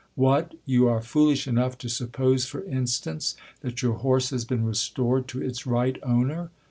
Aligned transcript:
What! 0.15 0.55
you 0.65 0.87
are 0.87 0.99
foolish 0.99 1.47
enough 1.47 1.77
to 1.77 1.87
suppose, 1.87 2.45
for 2.47 2.63
instance, 2.63 3.35
that 3.59 3.83
your 3.83 3.93
horse 3.93 4.31
has 4.31 4.45
been 4.45 4.65
restored 4.65 5.27
to 5.27 5.43
its 5.43 5.67
right 5.67 5.99
owner? 6.01 6.49